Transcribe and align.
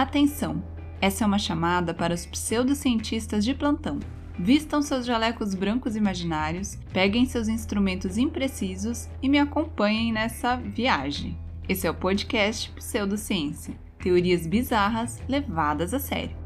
Atenção! 0.00 0.62
Essa 1.00 1.24
é 1.24 1.26
uma 1.26 1.40
chamada 1.40 1.92
para 1.92 2.14
os 2.14 2.24
pseudocientistas 2.24 3.44
de 3.44 3.52
plantão. 3.52 3.98
Vistam 4.38 4.80
seus 4.80 5.04
jalecos 5.04 5.54
brancos 5.54 5.96
imaginários, 5.96 6.76
peguem 6.92 7.26
seus 7.26 7.48
instrumentos 7.48 8.16
imprecisos 8.16 9.08
e 9.20 9.28
me 9.28 9.40
acompanhem 9.40 10.12
nessa 10.12 10.54
viagem. 10.54 11.36
Esse 11.68 11.88
é 11.88 11.90
o 11.90 11.94
podcast 11.94 12.70
Pseudociência 12.76 13.74
teorias 14.00 14.46
bizarras 14.46 15.20
levadas 15.28 15.92
a 15.92 15.98
sério. 15.98 16.36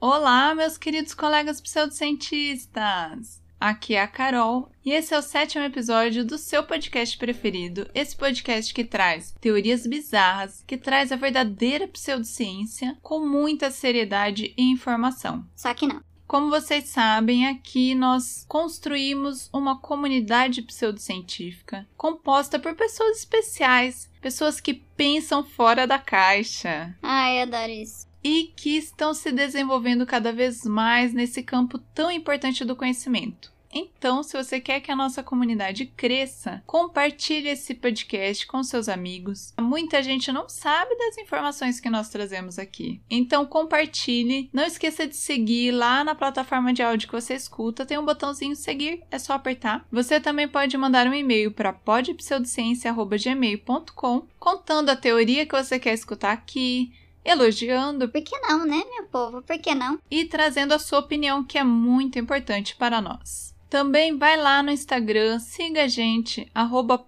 Olá, 0.00 0.52
meus 0.52 0.76
queridos 0.76 1.14
colegas 1.14 1.60
pseudocientistas! 1.60 3.47
Aqui 3.60 3.94
é 3.96 4.02
a 4.02 4.06
Carol 4.06 4.70
e 4.84 4.92
esse 4.92 5.12
é 5.12 5.18
o 5.18 5.22
sétimo 5.22 5.64
episódio 5.64 6.24
do 6.24 6.38
seu 6.38 6.62
podcast 6.62 7.18
preferido. 7.18 7.90
Esse 7.92 8.16
podcast 8.16 8.72
que 8.72 8.84
traz 8.84 9.34
teorias 9.40 9.84
bizarras, 9.84 10.62
que 10.64 10.76
traz 10.76 11.10
a 11.10 11.16
verdadeira 11.16 11.88
pseudociência 11.88 12.96
com 13.02 13.26
muita 13.26 13.70
seriedade 13.70 14.54
e 14.56 14.62
informação. 14.70 15.44
Só 15.56 15.74
que 15.74 15.88
não. 15.88 16.00
Como 16.24 16.50
vocês 16.50 16.84
sabem, 16.90 17.48
aqui 17.48 17.94
nós 17.94 18.44
construímos 18.46 19.48
uma 19.52 19.80
comunidade 19.80 20.62
pseudocientífica 20.62 21.88
composta 21.96 22.60
por 22.60 22.76
pessoas 22.76 23.18
especiais, 23.18 24.08
pessoas 24.20 24.60
que 24.60 24.74
pensam 24.74 25.42
fora 25.42 25.86
da 25.86 25.98
caixa. 25.98 26.94
Ai, 27.02 27.40
adoro 27.40 27.72
isso 27.72 28.07
e 28.22 28.52
que 28.56 28.76
estão 28.76 29.14
se 29.14 29.32
desenvolvendo 29.32 30.06
cada 30.06 30.32
vez 30.32 30.64
mais 30.64 31.12
nesse 31.12 31.42
campo 31.42 31.78
tão 31.78 32.10
importante 32.10 32.64
do 32.64 32.76
conhecimento. 32.76 33.52
Então, 33.72 34.22
se 34.22 34.36
você 34.36 34.60
quer 34.60 34.80
que 34.80 34.90
a 34.90 34.96
nossa 34.96 35.22
comunidade 35.22 35.86
cresça, 35.86 36.62
compartilhe 36.66 37.48
esse 37.48 37.74
podcast 37.74 38.46
com 38.46 38.62
seus 38.62 38.88
amigos. 38.88 39.52
Muita 39.60 40.02
gente 40.02 40.32
não 40.32 40.48
sabe 40.48 40.96
das 40.96 41.18
informações 41.18 41.78
que 41.78 41.90
nós 41.90 42.08
trazemos 42.08 42.58
aqui. 42.58 43.02
Então, 43.10 43.44
compartilhe. 43.46 44.48
Não 44.52 44.64
esqueça 44.64 45.06
de 45.06 45.16
seguir 45.16 45.72
lá 45.72 46.02
na 46.02 46.14
plataforma 46.14 46.72
de 46.72 46.82
áudio 46.82 47.08
que 47.08 47.14
você 47.14 47.34
escuta. 47.34 47.84
Tem 47.84 47.98
um 47.98 48.04
botãozinho 48.04 48.56
seguir, 48.56 49.02
é 49.10 49.18
só 49.18 49.34
apertar. 49.34 49.86
Você 49.92 50.18
também 50.20 50.48
pode 50.48 50.74
mandar 50.76 51.06
um 51.06 51.14
e-mail 51.14 51.52
para 51.52 51.72
podpseudociencia.gmail.com 51.72 54.26
contando 54.38 54.90
a 54.90 54.96
teoria 54.96 55.44
que 55.44 55.54
você 55.54 55.78
quer 55.78 55.92
escutar 55.92 56.32
aqui, 56.32 56.90
elogiando. 57.28 58.08
Por 58.08 58.22
que 58.22 58.38
não, 58.40 58.66
né, 58.66 58.82
meu 58.94 59.04
povo? 59.04 59.42
Por 59.42 59.58
que 59.58 59.74
não? 59.74 59.98
E 60.10 60.24
trazendo 60.24 60.72
a 60.72 60.78
sua 60.78 61.00
opinião, 61.00 61.44
que 61.44 61.58
é 61.58 61.64
muito 61.64 62.18
importante 62.18 62.74
para 62.76 63.00
nós. 63.00 63.48
Também 63.68 64.16
vai 64.16 64.34
lá 64.38 64.62
no 64.62 64.70
Instagram, 64.70 65.38
siga 65.38 65.84
a 65.84 65.88
gente, 65.88 66.50
arroba 66.54 66.98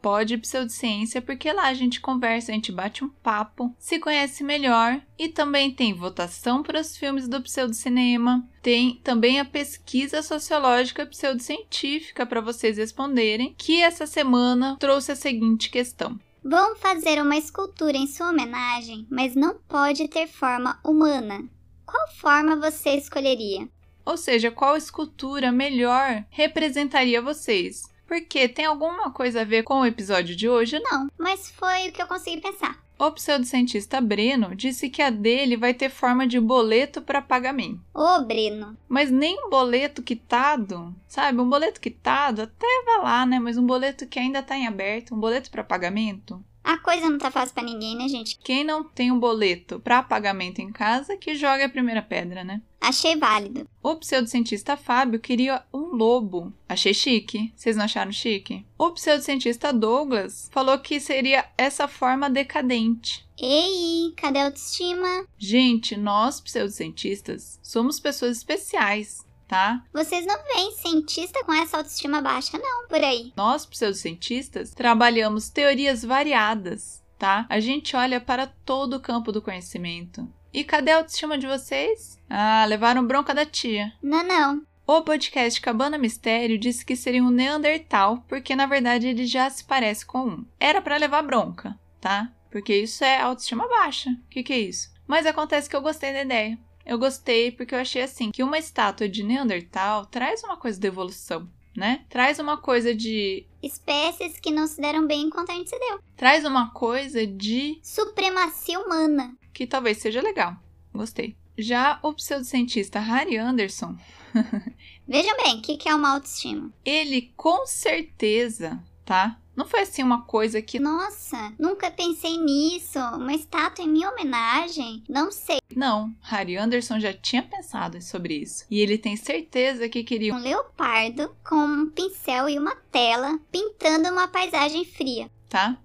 porque 1.25 1.51
lá 1.51 1.69
a 1.69 1.75
gente 1.75 2.03
conversa, 2.03 2.53
a 2.53 2.55
gente 2.55 2.71
bate 2.71 3.03
um 3.03 3.09
papo, 3.09 3.75
se 3.79 3.99
conhece 3.99 4.45
melhor. 4.45 5.01
E 5.19 5.29
também 5.29 5.71
tem 5.71 5.95
votação 5.95 6.63
para 6.63 6.81
os 6.81 6.99
filmes 6.99 7.27
do 7.27 7.41
pseudocinema, 7.41 8.47
tem 8.63 9.01
também 9.03 9.41
a 9.41 9.45
pesquisa 9.45 10.21
sociológica 10.21 11.07
pseudocientífica 11.07 12.27
para 12.27 12.43
vocês 12.43 12.77
responderem, 12.77 13.55
que 13.57 13.81
essa 13.81 14.07
semana 14.07 14.77
trouxe 14.79 15.13
a 15.13 15.17
seguinte 15.17 15.71
questão. 15.71 16.19
Vão 16.43 16.75
fazer 16.75 17.21
uma 17.21 17.37
escultura 17.37 17.97
em 17.97 18.07
sua 18.07 18.31
homenagem, 18.31 19.07
mas 19.11 19.35
não 19.35 19.59
pode 19.69 20.09
ter 20.09 20.27
forma 20.27 20.81
humana. 20.83 21.45
Qual 21.85 22.09
forma 22.17 22.57
você 22.57 22.91
escolheria? 22.97 23.69
Ou 24.07 24.17
seja, 24.17 24.51
qual 24.51 24.77
escultura 24.77 25.53
melhor 25.53 26.25
representaria 26.31 27.21
vocês? 27.21 27.83
Porque 28.11 28.49
tem 28.49 28.65
alguma 28.65 29.13
coisa 29.13 29.43
a 29.43 29.45
ver 29.45 29.63
com 29.63 29.83
o 29.83 29.87
episódio 29.87 30.35
de 30.35 30.49
hoje? 30.49 30.81
Não, 30.81 31.07
mas 31.17 31.49
foi 31.49 31.89
o 31.89 31.93
que 31.93 32.03
eu 32.03 32.09
consegui 32.09 32.41
pensar. 32.41 32.77
O 32.99 33.09
pseudocientista 33.13 34.01
Breno 34.01 34.53
disse 34.53 34.91
que 34.91 35.01
a 35.01 35.11
dele 35.11 35.57
vai 35.57 35.73
ter 35.73 35.89
forma 35.89 36.27
de 36.27 36.41
boleto 36.41 37.01
para 37.01 37.23
pagamento. 37.23 37.81
Ô, 37.95 38.21
Breno. 38.25 38.77
Mas 38.89 39.13
nem 39.13 39.47
um 39.47 39.49
boleto 39.49 40.03
quitado, 40.03 40.93
sabe? 41.07 41.41
Um 41.41 41.49
boleto 41.49 41.81
quitado 41.81 42.43
até 42.43 42.67
vai 42.85 42.99
lá, 42.99 43.25
né? 43.25 43.39
Mas 43.39 43.57
um 43.57 43.65
boleto 43.65 44.05
que 44.09 44.19
ainda 44.19 44.43
tá 44.43 44.57
em 44.57 44.67
aberto, 44.67 45.15
um 45.15 45.21
boleto 45.21 45.49
para 45.49 45.63
pagamento. 45.63 46.45
A 46.71 46.79
coisa 46.79 47.11
não 47.11 47.19
tá 47.19 47.33
fácil 47.33 47.53
para 47.53 47.65
ninguém, 47.65 47.97
né, 47.97 48.07
gente? 48.07 48.39
Quem 48.45 48.63
não 48.63 48.85
tem 48.85 49.11
um 49.11 49.19
boleto 49.19 49.81
para 49.81 50.05
pagamento 50.05 50.61
em 50.61 50.71
casa, 50.71 51.17
que 51.17 51.35
joga 51.35 51.65
a 51.65 51.69
primeira 51.69 52.01
pedra, 52.01 52.45
né? 52.45 52.63
Achei 52.81 53.17
válido. 53.17 53.69
O 53.83 53.97
pseudocientista 53.97 54.77
Fábio 54.77 55.19
queria 55.19 55.65
um 55.75 55.97
lobo. 55.97 56.53
Achei 56.69 56.95
chique. 56.95 57.53
Vocês 57.57 57.77
não 57.77 57.87
acharam 57.87 58.13
chique? 58.13 58.65
O 58.79 58.93
pseudocientista 58.93 59.73
Douglas 59.73 60.49
falou 60.53 60.79
que 60.79 61.01
seria 61.01 61.45
essa 61.59 61.89
forma 61.89 62.31
decadente. 62.31 63.27
Ei, 63.37 64.13
cadê 64.17 64.39
a 64.39 64.45
autoestima? 64.45 65.27
Gente, 65.37 65.97
nós 65.97 66.41
pseudocientistas 66.41 67.59
somos 67.65 67.99
pessoas 67.99 68.37
especiais 68.37 69.29
tá? 69.51 69.83
Vocês 69.93 70.25
não 70.25 70.41
veem 70.45 70.71
cientista 70.77 71.43
com 71.45 71.53
essa 71.53 71.79
autoestima 71.79 72.23
baixa, 72.23 72.57
não, 72.57 72.87
por 72.87 73.03
aí. 73.03 73.33
Nós, 73.37 73.67
pseudocientistas, 73.67 74.71
trabalhamos 74.71 75.51
teorias 75.51 76.05
variadas, 76.05 77.05
tá? 77.19 77.47
A 77.49 77.59
gente 77.59 77.97
olha 77.97 78.21
para 78.21 78.47
todo 78.47 78.95
o 78.95 79.01
campo 79.01 79.33
do 79.33 79.43
conhecimento. 79.43 80.33
E 80.55 80.63
cadê 80.63 80.93
a 80.93 80.99
autoestima 80.99 81.37
de 81.37 81.49
vocês? 81.49 82.17
Ah, 82.31 82.65
levaram 82.69 83.05
bronca 83.05 83.35
da 83.35 83.45
tia. 83.45 83.93
Não, 84.01 84.23
não. 84.23 84.63
O 84.87 85.03
podcast 85.03 85.61
Cabana 85.61 85.99
Mistério 85.99 86.57
disse 86.57 86.87
que 86.87 86.95
seria 86.95 87.23
um 87.23 87.31
Neandertal, 87.31 88.25
porque 88.29 88.55
na 88.55 88.67
verdade 88.67 89.09
ele 89.09 89.27
já 89.27 89.51
se 89.51 89.65
parece 89.65 90.07
com 90.07 90.29
um. 90.29 90.47
Era 90.61 90.81
para 90.81 90.97
levar 90.97 91.23
bronca, 91.23 91.77
tá? 92.01 92.31
Porque 92.53 92.77
isso 92.77 93.03
é 93.03 93.21
autoestima 93.21 93.69
baixa. 93.69 94.11
O 94.11 94.29
que, 94.29 94.45
que 94.45 94.53
é 94.53 94.59
isso? 94.61 94.93
Mas 95.09 95.27
acontece 95.27 95.69
que 95.69 95.75
eu 95.75 95.83
gostei 95.83 96.13
da 96.13 96.23
ideia. 96.23 96.57
Eu 96.91 96.99
gostei 96.99 97.53
porque 97.53 97.73
eu 97.73 97.79
achei 97.79 98.03
assim 98.03 98.33
que 98.33 98.43
uma 98.43 98.59
estátua 98.59 99.09
de 99.09 99.23
Neandertal 99.23 100.07
traz 100.07 100.43
uma 100.43 100.57
coisa 100.57 100.81
de 100.81 100.89
evolução, 100.89 101.49
né? 101.77 102.05
Traz 102.09 102.41
uma 102.41 102.57
coisa 102.57 102.93
de 102.93 103.47
espécies 103.63 104.41
que 104.41 104.51
não 104.51 104.67
se 104.67 104.81
deram 104.81 105.07
bem 105.07 105.23
enquanto 105.23 105.51
a 105.51 105.55
gente 105.55 105.71
se 105.71 105.79
deu. 105.79 106.01
Traz 106.17 106.45
uma 106.45 106.73
coisa 106.73 107.25
de 107.25 107.79
supremacia 107.81 108.81
humana, 108.81 109.39
que 109.55 109.69
talvez 109.69 109.99
seja 109.99 110.21
legal. 110.21 110.57
Gostei. 110.93 111.37
Já 111.57 112.01
o 112.03 112.13
pseudocientista 112.13 112.99
Harry 112.99 113.37
Anderson. 113.37 113.97
Vejam 115.07 115.37
bem, 115.45 115.59
o 115.59 115.63
que, 115.63 115.77
que 115.77 115.89
é 115.89 115.95
uma 115.95 116.15
autoestima? 116.15 116.73
Ele 116.85 117.33
com 117.37 117.69
certeza, 117.69 118.83
tá? 119.05 119.40
Não 119.61 119.67
foi 119.67 119.81
assim 119.81 120.03
uma 120.03 120.23
coisa 120.23 120.63
que. 120.63 120.81
Nossa, 120.81 121.53
nunca 121.59 121.91
pensei 121.91 122.39
nisso. 122.39 122.99
Uma 122.99 123.35
estátua 123.35 123.85
em 123.85 123.91
minha 123.91 124.11
homenagem? 124.11 125.05
Não 125.07 125.31
sei. 125.31 125.59
Não, 125.77 126.11
Harry 126.23 126.57
Anderson 126.57 126.99
já 126.99 127.13
tinha 127.13 127.43
pensado 127.43 128.01
sobre 128.01 128.37
isso. 128.37 128.65
E 128.71 128.81
ele 128.81 128.97
tem 128.97 129.19
certeza 129.19 129.87
que 129.87 130.03
queria 130.03 130.33
um 130.33 130.39
leopardo 130.39 131.37
com 131.47 131.57
um 131.57 131.91
pincel 131.91 132.49
e 132.49 132.59
uma 132.59 132.75
tela 132.91 133.39
pintando 133.53 134.09
uma 134.09 134.29
paisagem 134.29 134.83
fria. 134.87 135.31
Tá? 135.47 135.77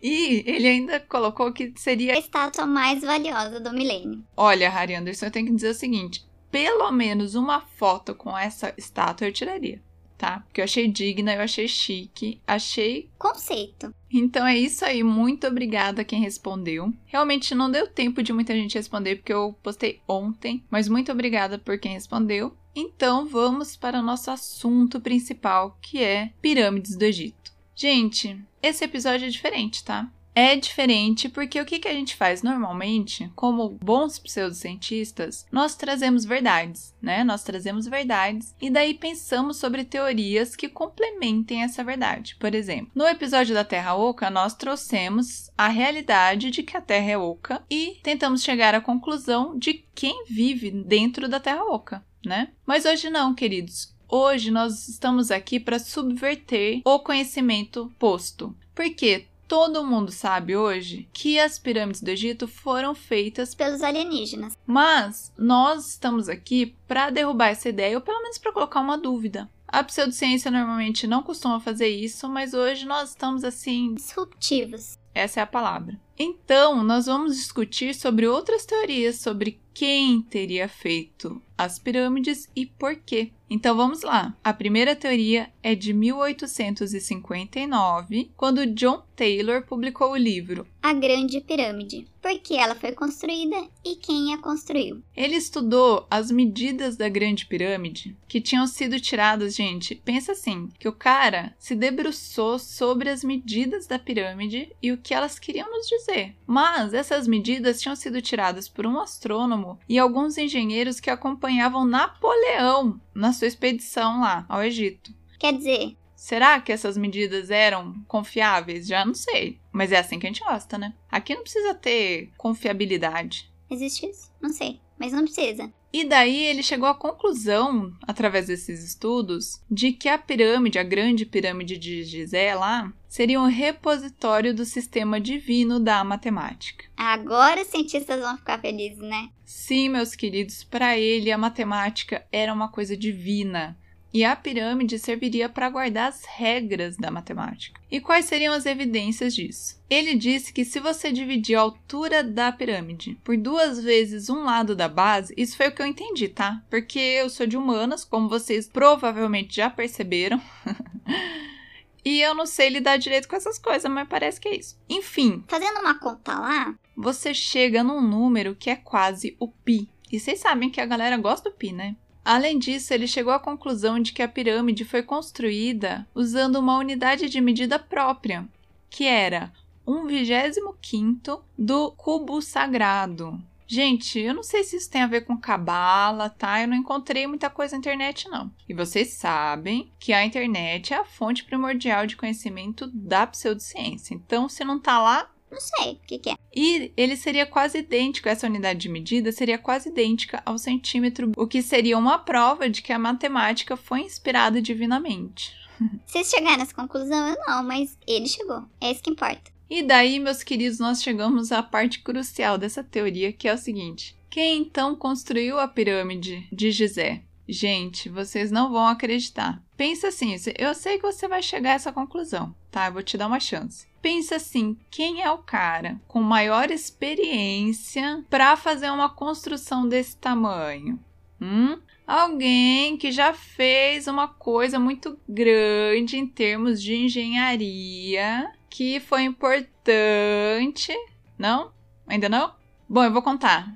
E 0.00 0.44
ele 0.46 0.68
ainda 0.68 1.00
colocou 1.00 1.52
que 1.52 1.72
seria 1.76 2.14
a 2.14 2.18
estátua 2.18 2.66
mais 2.66 3.02
valiosa 3.02 3.58
do 3.58 3.72
milênio. 3.72 4.24
Olha, 4.36 4.70
Harry 4.70 4.94
Anderson, 4.94 5.26
eu 5.26 5.30
tenho 5.30 5.46
que 5.46 5.54
dizer 5.54 5.70
o 5.70 5.74
seguinte: 5.74 6.24
pelo 6.52 6.92
menos 6.92 7.34
uma 7.34 7.60
foto 7.60 8.14
com 8.14 8.38
essa 8.38 8.72
estátua 8.76 9.26
eu 9.26 9.32
tiraria 9.32 9.82
tá? 10.24 10.40
Porque 10.40 10.60
eu 10.60 10.64
achei 10.64 10.88
digna, 10.88 11.34
eu 11.34 11.42
achei 11.42 11.68
chique, 11.68 12.40
achei. 12.46 13.10
Conceito. 13.18 13.94
Então 14.10 14.46
é 14.46 14.56
isso 14.56 14.82
aí, 14.84 15.02
muito 15.02 15.46
obrigada 15.46 16.00
a 16.00 16.04
quem 16.04 16.20
respondeu. 16.20 16.90
Realmente 17.04 17.54
não 17.54 17.70
deu 17.70 17.86
tempo 17.86 18.22
de 18.22 18.32
muita 18.32 18.54
gente 18.54 18.76
responder 18.76 19.16
porque 19.16 19.32
eu 19.32 19.54
postei 19.62 20.00
ontem, 20.08 20.64
mas 20.70 20.88
muito 20.88 21.12
obrigada 21.12 21.58
por 21.58 21.78
quem 21.78 21.92
respondeu. 21.92 22.56
Então 22.74 23.26
vamos 23.26 23.76
para 23.76 23.98
o 23.98 24.02
nosso 24.02 24.30
assunto 24.30 24.98
principal, 24.98 25.76
que 25.82 26.02
é 26.02 26.32
pirâmides 26.40 26.96
do 26.96 27.02
Egito. 27.02 27.52
Gente, 27.74 28.38
esse 28.62 28.84
episódio 28.84 29.26
é 29.26 29.30
diferente, 29.30 29.84
tá? 29.84 30.10
É 30.34 30.56
diferente 30.56 31.28
porque 31.28 31.60
o 31.60 31.64
que, 31.64 31.86
a 31.86 31.92
gente 31.92 32.16
faz 32.16 32.42
normalmente, 32.42 33.30
como 33.36 33.78
bons 33.82 34.18
pseudocientistas, 34.18 35.46
nós 35.52 35.76
trazemos 35.76 36.24
verdades, 36.24 36.94
né? 37.00 37.22
Nós 37.22 37.44
trazemos 37.44 37.86
verdades 37.86 38.54
e 38.60 38.70
daí 38.70 38.94
pensamos 38.94 39.58
sobre 39.58 39.84
teorias 39.84 40.56
que 40.56 40.68
complementem 40.68 41.62
essa 41.62 41.84
verdade. 41.84 42.36
Por 42.38 42.54
exemplo, 42.54 42.90
no 42.94 43.06
episódio 43.06 43.54
da 43.54 43.64
Terra 43.64 43.94
Oca, 43.94 44.30
nós 44.30 44.54
trouxemos 44.54 45.50
a 45.56 45.68
realidade 45.68 46.50
de 46.50 46.62
que 46.62 46.76
a 46.76 46.80
Terra 46.80 47.12
é 47.12 47.18
oca 47.18 47.62
e 47.70 47.98
tentamos 48.02 48.42
chegar 48.42 48.74
à 48.74 48.80
conclusão 48.80 49.56
de 49.56 49.84
quem 49.94 50.24
vive 50.28 50.70
dentro 50.70 51.28
da 51.28 51.38
Terra 51.38 51.64
Oca, 51.64 52.04
né? 52.24 52.50
Mas 52.66 52.84
hoje 52.84 53.08
não, 53.08 53.34
queridos. 53.34 53.94
Hoje 54.08 54.50
nós 54.50 54.88
estamos 54.88 55.30
aqui 55.30 55.58
para 55.58 55.78
subverter 55.78 56.82
o 56.84 56.98
conhecimento 56.98 57.92
posto. 57.98 58.54
Porque 58.74 59.26
todo 59.46 59.84
mundo 59.84 60.10
sabe 60.10 60.56
hoje 60.56 61.08
que 61.12 61.38
as 61.38 61.58
pirâmides 61.58 62.02
do 62.02 62.08
Egito 62.08 62.46
foram 62.46 62.94
feitas 62.94 63.54
pelos 63.54 63.82
alienígenas. 63.82 64.56
Mas 64.66 65.32
nós 65.36 65.90
estamos 65.90 66.28
aqui 66.28 66.76
para 66.86 67.10
derrubar 67.10 67.48
essa 67.48 67.68
ideia, 67.68 67.96
ou 67.96 68.02
pelo 68.02 68.22
menos 68.22 68.38
para 68.38 68.52
colocar 68.52 68.80
uma 68.80 68.98
dúvida. 68.98 69.48
A 69.66 69.82
pseudociência 69.82 70.50
normalmente 70.50 71.06
não 71.06 71.22
costuma 71.22 71.58
fazer 71.58 71.88
isso, 71.88 72.28
mas 72.28 72.54
hoje 72.54 72.86
nós 72.86 73.10
estamos 73.10 73.42
assim. 73.42 73.94
Disruptivos. 73.94 74.98
Essa 75.14 75.40
é 75.40 75.42
a 75.42 75.46
palavra. 75.46 75.98
Então, 76.18 76.84
nós 76.84 77.06
vamos 77.06 77.36
discutir 77.36 77.94
sobre 77.94 78.26
outras 78.26 78.64
teorias 78.64 79.16
sobre 79.16 79.58
quem 79.74 80.22
teria 80.22 80.68
feito 80.68 81.42
as 81.58 81.78
pirâmides 81.78 82.48
e 82.54 82.66
por 82.66 82.94
quê. 82.96 83.30
Então 83.48 83.74
vamos 83.76 84.02
lá. 84.02 84.36
A 84.42 84.52
primeira 84.52 84.96
teoria 84.96 85.48
é 85.62 85.72
de 85.74 85.92
1859, 85.92 88.30
quando 88.36 88.66
John 88.66 89.04
Taylor 89.14 89.62
publicou 89.62 90.10
o 90.12 90.16
livro 90.16 90.66
A 90.82 90.92
Grande 90.92 91.40
Pirâmide. 91.40 92.08
Por 92.20 92.36
que 92.40 92.56
ela 92.56 92.74
foi 92.74 92.90
construída 92.92 93.56
e 93.84 93.94
quem 93.96 94.34
a 94.34 94.38
construiu? 94.38 95.00
Ele 95.14 95.36
estudou 95.36 96.04
as 96.10 96.32
medidas 96.32 96.96
da 96.96 97.08
Grande 97.08 97.46
Pirâmide 97.46 98.16
que 98.26 98.40
tinham 98.40 98.66
sido 98.66 98.98
tiradas, 98.98 99.54
gente. 99.54 99.94
Pensa 99.94 100.32
assim, 100.32 100.68
que 100.78 100.88
o 100.88 100.92
cara 100.92 101.54
se 101.58 101.76
debruçou 101.76 102.58
sobre 102.58 103.08
as 103.08 103.22
medidas 103.22 103.86
da 103.86 103.96
pirâmide 103.98 104.74
e 104.82 104.90
o 104.90 104.98
que 104.98 105.14
elas 105.14 105.38
queriam 105.38 105.70
nos 105.70 105.86
dizer. 105.86 106.03
Mas 106.46 106.94
essas 106.94 107.26
medidas 107.26 107.80
tinham 107.80 107.96
sido 107.96 108.20
tiradas 108.20 108.68
por 108.68 108.86
um 108.86 109.00
astrônomo 109.00 109.78
e 109.88 109.98
alguns 109.98 110.36
engenheiros 110.38 111.00
que 111.00 111.10
acompanhavam 111.10 111.84
Napoleão 111.84 113.00
na 113.14 113.32
sua 113.32 113.48
expedição 113.48 114.20
lá 114.20 114.44
ao 114.48 114.62
Egito. 114.62 115.12
Quer 115.38 115.52
dizer, 115.56 115.96
Será 116.24 116.58
que 116.58 116.72
essas 116.72 116.96
medidas 116.96 117.50
eram 117.50 118.02
confiáveis? 118.08 118.86
Já 118.86 119.04
não 119.04 119.12
sei. 119.12 119.60
Mas 119.70 119.92
é 119.92 119.98
assim 119.98 120.18
que 120.18 120.26
a 120.26 120.30
gente 120.30 120.42
gosta, 120.42 120.78
né? 120.78 120.94
Aqui 121.10 121.34
não 121.34 121.42
precisa 121.42 121.74
ter 121.74 122.30
confiabilidade. 122.38 123.52
existe 123.68 124.06
isso? 124.06 124.32
Não 124.40 124.48
sei, 124.48 124.80
mas 124.98 125.12
não 125.12 125.24
precisa. 125.24 125.70
E 125.94 126.02
daí 126.02 126.46
ele 126.46 126.60
chegou 126.60 126.88
à 126.88 126.94
conclusão, 126.94 127.92
através 128.02 128.48
desses 128.48 128.82
estudos, 128.82 129.62
de 129.70 129.92
que 129.92 130.08
a 130.08 130.18
pirâmide, 130.18 130.76
a 130.76 130.82
grande 130.82 131.24
pirâmide 131.24 131.78
de 131.78 132.02
Gizé 132.02 132.52
lá, 132.52 132.92
seria 133.08 133.40
um 133.40 133.46
repositório 133.46 134.52
do 134.52 134.64
sistema 134.64 135.20
divino 135.20 135.78
da 135.78 136.02
matemática. 136.02 136.86
Agora 136.96 137.62
os 137.62 137.68
cientistas 137.68 138.20
vão 138.20 138.36
ficar 138.36 138.60
felizes, 138.60 138.98
né? 138.98 139.30
Sim, 139.44 139.88
meus 139.88 140.16
queridos, 140.16 140.64
para 140.64 140.98
ele 140.98 141.30
a 141.30 141.38
matemática 141.38 142.26
era 142.32 142.52
uma 142.52 142.68
coisa 142.68 142.96
divina. 142.96 143.78
E 144.14 144.24
a 144.24 144.36
pirâmide 144.36 144.96
serviria 144.96 145.48
para 145.48 145.68
guardar 145.68 146.08
as 146.08 146.24
regras 146.24 146.96
da 146.96 147.10
matemática. 147.10 147.80
E 147.90 148.00
quais 148.00 148.26
seriam 148.26 148.54
as 148.54 148.64
evidências 148.64 149.34
disso? 149.34 149.82
Ele 149.90 150.14
disse 150.14 150.52
que 150.52 150.64
se 150.64 150.78
você 150.78 151.10
dividir 151.10 151.56
a 151.56 151.62
altura 151.62 152.22
da 152.22 152.52
pirâmide 152.52 153.18
por 153.24 153.36
duas 153.36 153.82
vezes 153.82 154.30
um 154.30 154.44
lado 154.44 154.76
da 154.76 154.88
base, 154.88 155.34
isso 155.36 155.56
foi 155.56 155.66
o 155.66 155.72
que 155.72 155.82
eu 155.82 155.86
entendi, 155.86 156.28
tá? 156.28 156.62
Porque 156.70 156.96
eu 156.96 157.28
sou 157.28 157.44
de 157.44 157.56
humanas, 157.56 158.04
como 158.04 158.28
vocês 158.28 158.68
provavelmente 158.68 159.56
já 159.56 159.68
perceberam. 159.68 160.40
e 162.04 162.20
eu 162.20 162.36
não 162.36 162.46
sei 162.46 162.68
lidar 162.68 162.98
direito 162.98 163.26
com 163.26 163.34
essas 163.34 163.58
coisas, 163.58 163.90
mas 163.90 164.06
parece 164.06 164.40
que 164.40 164.46
é 164.46 164.56
isso. 164.56 164.78
Enfim, 164.88 165.42
Fazendo 165.48 165.80
uma 165.80 165.98
conta 165.98 166.38
lá, 166.38 166.72
você 166.96 167.34
chega 167.34 167.82
num 167.82 168.00
número 168.00 168.54
que 168.54 168.70
é 168.70 168.76
quase 168.76 169.36
o 169.40 169.48
pi. 169.48 169.88
E 170.12 170.20
vocês 170.20 170.38
sabem 170.38 170.70
que 170.70 170.80
a 170.80 170.86
galera 170.86 171.16
gosta 171.16 171.50
do 171.50 171.56
pi, 171.56 171.72
né? 171.72 171.96
Além 172.24 172.58
disso, 172.58 172.94
ele 172.94 173.06
chegou 173.06 173.32
à 173.32 173.38
conclusão 173.38 174.00
de 174.00 174.12
que 174.12 174.22
a 174.22 174.28
pirâmide 174.28 174.84
foi 174.84 175.02
construída 175.02 176.06
usando 176.14 176.56
uma 176.56 176.78
unidade 176.78 177.28
de 177.28 177.40
medida 177.40 177.78
própria, 177.78 178.48
que 178.88 179.04
era 179.04 179.52
um 179.86 180.06
vigésimo 180.06 180.74
quinto 180.80 181.44
do 181.58 181.90
cubo 181.92 182.40
sagrado. 182.40 183.38
Gente, 183.66 184.20
eu 184.20 184.34
não 184.34 184.42
sei 184.42 184.62
se 184.62 184.76
isso 184.76 184.90
tem 184.90 185.02
a 185.02 185.06
ver 185.06 185.22
com 185.22 185.36
cabala, 185.36 186.28
tá? 186.28 186.60
Eu 186.60 186.68
não 186.68 186.76
encontrei 186.76 187.26
muita 187.26 187.48
coisa 187.48 187.72
na 187.72 187.78
internet, 187.78 188.28
não. 188.28 188.50
E 188.68 188.74
vocês 188.74 189.14
sabem 189.14 189.90
que 189.98 190.12
a 190.12 190.24
internet 190.24 190.92
é 190.92 190.98
a 190.98 191.04
fonte 191.04 191.44
primordial 191.44 192.06
de 192.06 192.16
conhecimento 192.16 192.86
da 192.86 193.26
pseudociência. 193.26 194.14
Então, 194.14 194.48
se 194.48 194.64
não 194.64 194.78
tá 194.78 195.00
lá, 195.00 195.30
não 195.54 195.60
sei 195.60 195.92
o 195.92 195.98
que, 196.06 196.18
que 196.18 196.30
é. 196.30 196.36
e 196.54 196.92
ele 196.96 197.16
seria 197.16 197.46
quase 197.46 197.78
idêntico, 197.78 198.28
essa 198.28 198.46
unidade 198.46 198.80
de 198.80 198.88
medida 198.88 199.32
seria 199.32 199.56
quase 199.56 199.88
idêntica 199.88 200.42
ao 200.44 200.58
centímetro, 200.58 201.32
o 201.36 201.46
que 201.46 201.62
seria 201.62 201.96
uma 201.96 202.18
prova 202.18 202.68
de 202.68 202.82
que 202.82 202.92
a 202.92 202.98
matemática 202.98 203.76
foi 203.76 204.00
inspirada 204.00 204.60
divinamente. 204.60 205.54
Vocês 206.06 206.28
chegaram 206.28 206.58
nessa 206.58 206.74
conclusão? 206.74 207.28
Eu 207.28 207.36
não, 207.46 207.62
mas 207.62 207.96
ele 208.06 208.26
chegou. 208.26 208.64
É 208.80 208.90
isso 208.90 209.02
que 209.02 209.10
importa. 209.10 209.52
E 209.68 209.82
daí, 209.82 210.20
meus 210.20 210.42
queridos, 210.42 210.78
nós 210.78 211.02
chegamos 211.02 211.50
à 211.50 211.62
parte 211.62 212.00
crucial 212.00 212.58
dessa 212.58 212.84
teoria, 212.84 213.32
que 213.32 213.48
é 213.48 213.54
o 213.54 213.58
seguinte: 213.58 214.16
quem 214.30 214.62
então 214.62 214.94
construiu 214.94 215.58
a 215.58 215.66
pirâmide 215.66 216.46
de 216.52 216.70
Gizé? 216.70 217.22
Gente, 217.48 218.08
vocês 218.08 218.50
não 218.50 218.70
vão 218.70 218.86
acreditar. 218.86 219.62
Pensa 219.76 220.08
assim, 220.08 220.34
eu 220.56 220.74
sei 220.74 220.98
que 220.98 221.02
você 221.02 221.28
vai 221.28 221.42
chegar 221.42 221.72
a 221.72 221.74
essa 221.74 221.92
conclusão, 221.92 222.54
tá? 222.70 222.86
Eu 222.86 222.92
vou 222.94 223.02
te 223.02 223.18
dar 223.18 223.26
uma 223.26 223.40
chance. 223.40 223.86
Pensa 224.04 224.36
assim, 224.36 224.76
quem 224.90 225.22
é 225.22 225.30
o 225.30 225.38
cara 225.38 225.98
com 226.06 226.20
maior 226.20 226.70
experiência 226.70 228.22
para 228.28 228.54
fazer 228.54 228.90
uma 228.90 229.08
construção 229.08 229.88
desse 229.88 230.14
tamanho? 230.18 231.02
Hum? 231.40 231.78
Alguém 232.06 232.98
que 232.98 233.10
já 233.10 233.32
fez 233.32 234.06
uma 234.06 234.28
coisa 234.28 234.78
muito 234.78 235.18
grande 235.26 236.18
em 236.18 236.26
termos 236.26 236.82
de 236.82 236.94
engenharia, 236.94 238.52
que 238.68 239.00
foi 239.00 239.22
importante. 239.22 240.92
Não? 241.38 241.72
Ainda 242.06 242.28
não? 242.28 242.52
Bom, 242.86 243.04
eu 243.04 243.10
vou 243.10 243.22
contar. 243.22 243.74